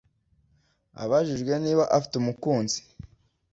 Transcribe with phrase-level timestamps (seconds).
[1.03, 2.79] Abajijwe niba afite umukunzi